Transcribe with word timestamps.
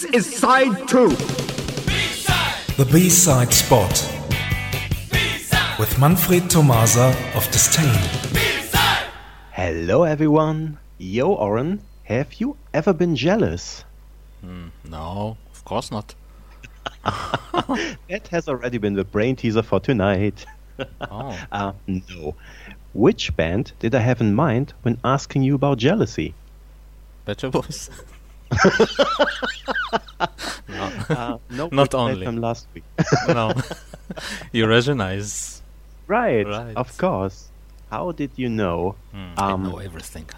This 0.00 0.14
is 0.16 0.36
side 0.38 0.88
two. 0.88 1.10
B-side. 1.10 2.54
The 2.78 2.88
B-side 2.90 3.52
spot 3.52 3.92
with 5.78 5.98
Manfred 5.98 6.48
Tomasa 6.48 7.14
of 7.34 7.44
Disdain. 7.50 7.92
Hello, 9.52 10.04
everyone. 10.04 10.78
Yo, 10.96 11.34
Oren, 11.34 11.82
have 12.04 12.32
you 12.40 12.56
ever 12.72 12.94
been 12.94 13.14
jealous? 13.14 13.84
No, 14.88 15.36
of 15.52 15.64
course 15.66 15.90
not. 15.90 16.14
That 18.08 18.26
has 18.30 18.48
already 18.48 18.78
been 18.78 18.94
the 18.94 19.04
brain 19.04 19.36
teaser 19.36 19.62
for 19.62 19.80
tonight. 19.80 20.46
Oh, 21.10 21.38
Uh, 21.52 21.72
no. 21.86 22.34
Which 22.94 23.36
band 23.36 23.72
did 23.80 23.94
I 23.94 24.00
have 24.00 24.22
in 24.22 24.34
mind 24.34 24.72
when 24.80 24.96
asking 25.04 25.42
you 25.42 25.56
about 25.56 25.76
jealousy? 25.76 26.32
Better 27.26 27.50
Boys. 27.50 27.90
Uh, 31.10 31.38
no, 31.50 31.68
Not 31.72 31.94
only. 31.94 32.24
them 32.24 32.40
last 32.40 32.66
week. 32.74 32.84
no. 33.28 33.50
Eurasianeyes. 34.54 35.60
right, 36.06 36.46
Right. 36.46 36.76
of 36.76 36.96
course. 36.98 37.48
How 37.90 38.12
did 38.12 38.30
you 38.36 38.48
know? 38.48 38.94
Hmm, 39.12 39.32
Um, 39.38 39.66
I 39.66 39.68
know 39.70 39.78
everything. 39.78 40.26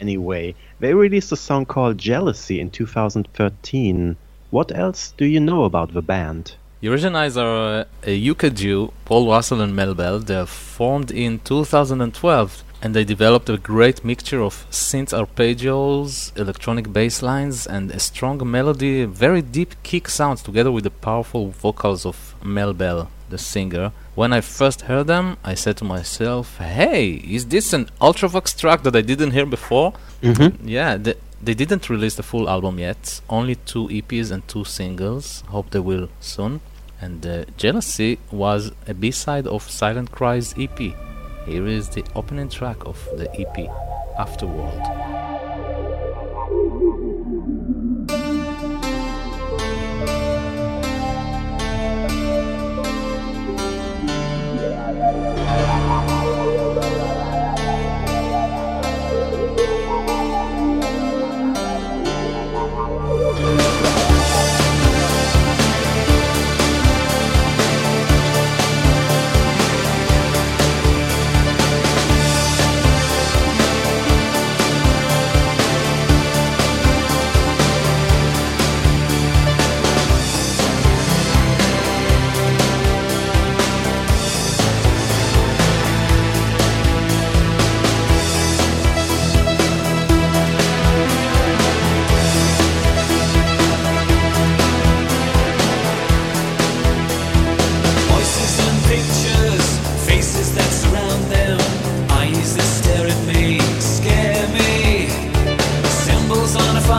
Anyway, 0.00 0.54
they 0.80 0.94
released 0.94 1.30
a 1.32 1.36
song 1.36 1.66
called 1.66 1.98
Jealousy 1.98 2.58
in 2.60 2.70
2013. 2.70 4.16
What 4.50 4.72
else 4.74 5.12
do 5.18 5.26
you 5.26 5.38
know 5.40 5.64
about 5.64 5.92
the 5.92 6.00
band? 6.02 6.54
Eurasianeyes 6.82 7.36
are 7.36 7.80
uh, 7.80 7.84
a 8.06 8.30
UK 8.30 8.54
duo, 8.54 8.92
Paul 9.04 9.28
Russell 9.28 9.60
and 9.60 9.76
Mel 9.76 9.94
Bell. 9.94 10.18
They 10.18 10.46
formed 10.46 11.10
in 11.10 11.40
2012 11.40 12.64
and 12.82 12.94
they 12.94 13.04
developed 13.04 13.48
a 13.50 13.58
great 13.58 14.04
mixture 14.04 14.40
of 14.40 14.66
synth 14.70 15.12
arpeggios, 15.12 16.36
electronic 16.38 16.92
bass 16.92 17.22
lines, 17.22 17.66
and 17.66 17.90
a 17.90 17.98
strong 17.98 18.38
melody, 18.50 19.04
very 19.04 19.42
deep 19.42 19.74
kick 19.82 20.08
sounds 20.08 20.42
together 20.42 20.72
with 20.72 20.84
the 20.84 20.90
powerful 20.90 21.50
vocals 21.50 22.06
of 22.06 22.34
Mel 22.42 22.72
Bell, 22.72 23.10
the 23.28 23.38
singer. 23.38 23.92
When 24.14 24.32
I 24.32 24.40
first 24.40 24.82
heard 24.82 25.06
them, 25.06 25.36
I 25.44 25.54
said 25.54 25.76
to 25.78 25.84
myself, 25.84 26.56
hey, 26.58 27.12
is 27.12 27.46
this 27.46 27.72
an 27.72 27.86
Ultravox 28.00 28.58
track 28.58 28.82
that 28.84 28.96
I 28.96 29.02
didn't 29.02 29.32
hear 29.32 29.46
before? 29.46 29.92
Mm-hmm. 30.22 30.66
Yeah, 30.66 30.96
they, 30.96 31.14
they 31.42 31.54
didn't 31.54 31.90
release 31.90 32.16
the 32.16 32.22
full 32.22 32.48
album 32.48 32.78
yet. 32.78 33.20
Only 33.28 33.56
two 33.56 33.88
EPs 33.88 34.30
and 34.30 34.46
two 34.48 34.64
singles. 34.64 35.42
Hope 35.48 35.70
they 35.70 35.80
will 35.80 36.08
soon. 36.20 36.60
And 37.00 37.26
uh, 37.26 37.44
Jealousy 37.56 38.18
was 38.30 38.72
a 38.86 38.92
B-side 38.92 39.46
of 39.46 39.70
Silent 39.70 40.12
Cries 40.12 40.54
EP. 40.58 40.78
Here 41.50 41.66
is 41.66 41.88
the 41.88 42.04
opening 42.14 42.48
track 42.48 42.86
of 42.86 42.96
the 43.16 43.28
EP, 43.34 43.56
Afterworld. 44.16 45.19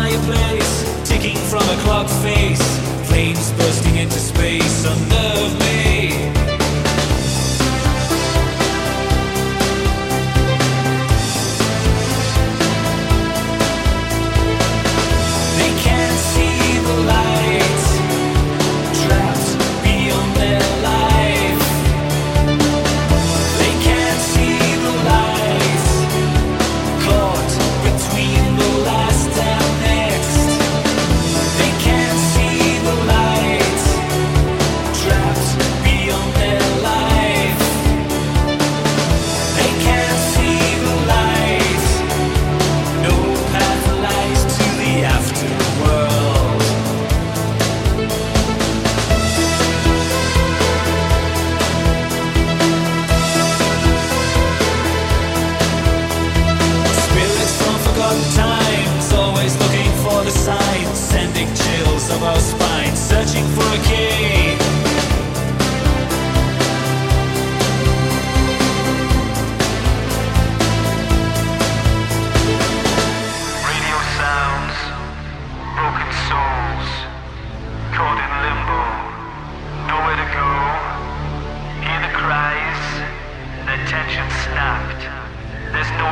Fireplace, 0.01 1.07
ticking 1.07 1.37
from 1.37 1.61
a 1.61 1.77
clock 1.83 2.07
face, 2.23 2.80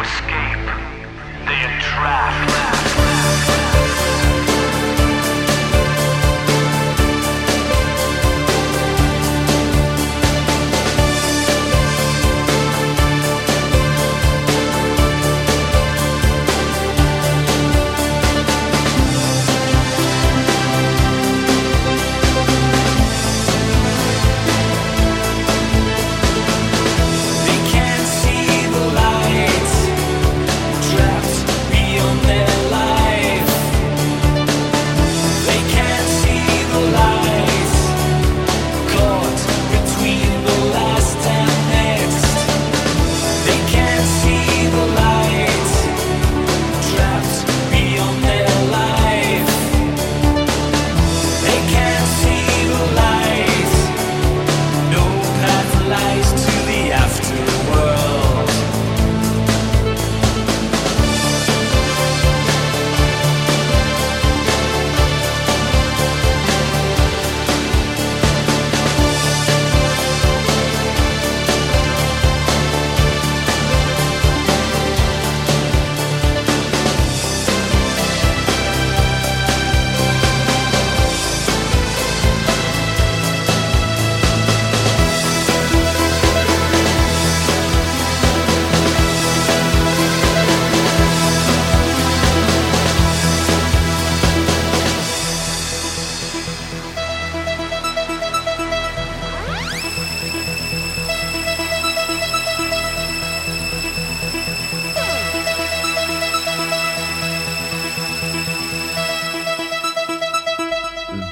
escape. 0.02 0.49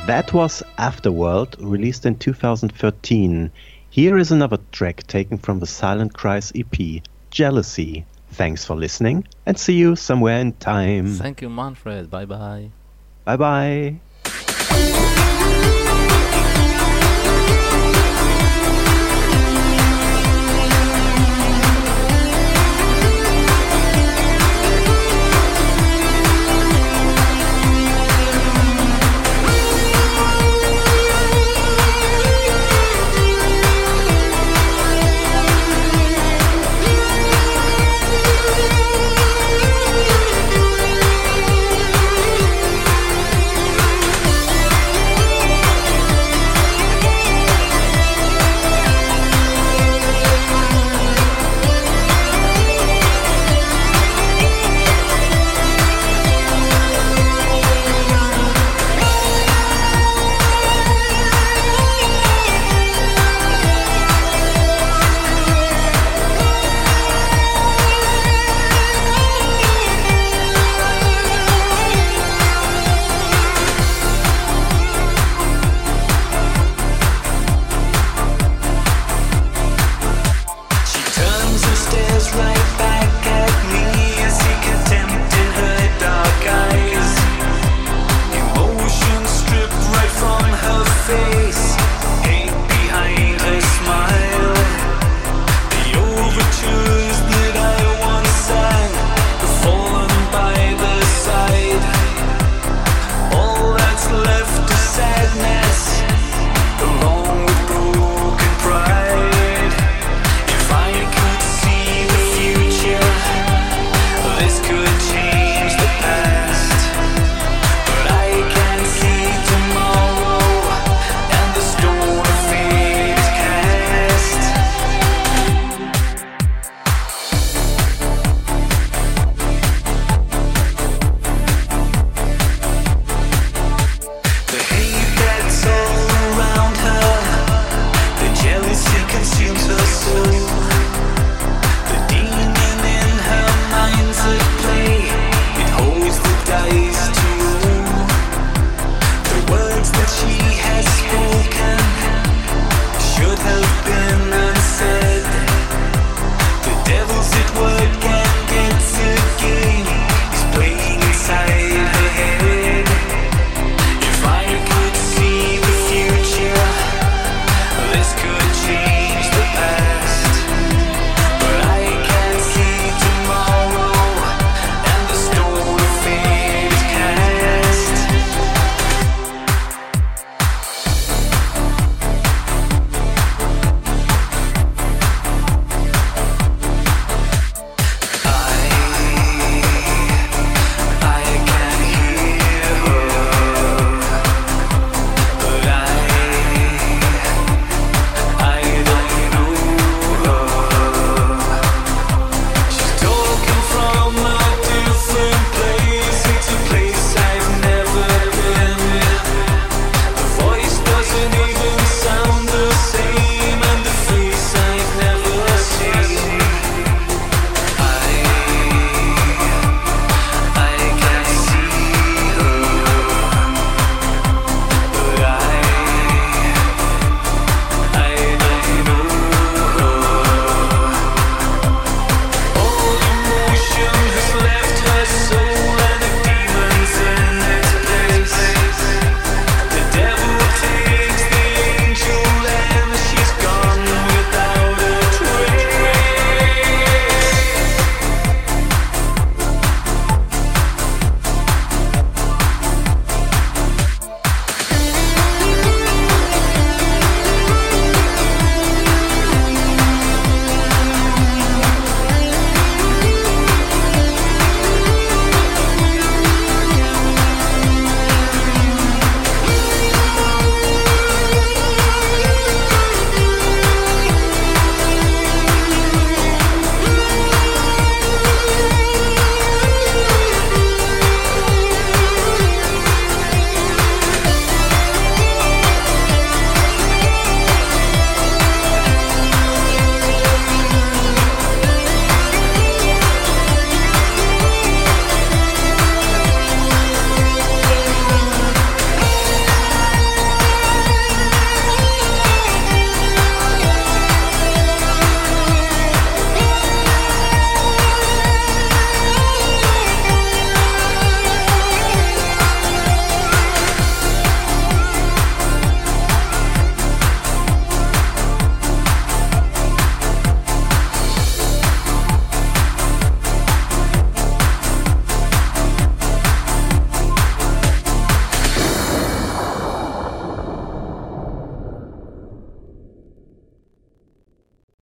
That 0.08 0.32
was 0.32 0.64
Afterworld, 0.80 1.58
released 1.60 2.06
in 2.06 2.18
2013. 2.18 3.52
Here 3.90 4.18
is 4.18 4.32
another 4.32 4.58
track 4.72 5.06
taken 5.06 5.38
from 5.38 5.60
the 5.60 5.68
Silent 5.68 6.14
Cries 6.14 6.54
EP, 6.56 7.04
Jealousy. 7.30 8.06
Thanks 8.32 8.64
for 8.64 8.78
listening 8.78 9.28
and 9.46 9.60
see 9.60 9.74
you 9.74 9.98
somewhere 9.98 10.40
in 10.40 10.54
time. 10.54 11.16
Thank 11.16 11.42
you, 11.42 11.50
Manfred. 11.50 12.10
Bye 12.10 12.24
bye. 12.24 12.70
Bye 13.26 13.36
bye. 13.36 13.96